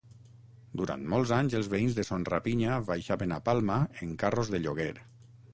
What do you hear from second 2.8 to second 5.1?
baixaven a Palma en carros de lloguer.